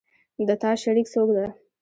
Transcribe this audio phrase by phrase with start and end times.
[0.47, 1.45] د تا شریک څوک ده